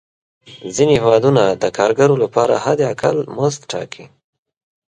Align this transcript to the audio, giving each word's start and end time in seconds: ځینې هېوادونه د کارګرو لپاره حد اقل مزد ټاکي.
ځینې 0.75 0.95
هېوادونه 1.03 1.43
د 1.61 1.63
کارګرو 1.77 2.15
لپاره 2.23 2.53
حد 2.65 2.79
اقل 2.91 3.17
مزد 3.37 3.61
ټاکي. 3.71 4.05